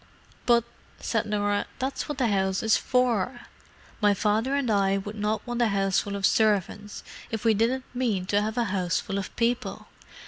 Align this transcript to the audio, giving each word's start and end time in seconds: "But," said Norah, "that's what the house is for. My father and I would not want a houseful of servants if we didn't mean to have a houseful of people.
"But," 0.47 0.63
said 0.99 1.27
Norah, 1.27 1.67
"that's 1.77 2.09
what 2.09 2.17
the 2.17 2.25
house 2.29 2.63
is 2.63 2.75
for. 2.75 3.41
My 4.01 4.15
father 4.15 4.55
and 4.55 4.71
I 4.71 4.97
would 4.97 5.15
not 5.15 5.45
want 5.45 5.61
a 5.61 5.67
houseful 5.67 6.15
of 6.15 6.25
servants 6.25 7.03
if 7.29 7.45
we 7.45 7.53
didn't 7.53 7.85
mean 7.93 8.25
to 8.25 8.41
have 8.41 8.57
a 8.57 8.63
houseful 8.63 9.19
of 9.19 9.35
people. 9.35 9.89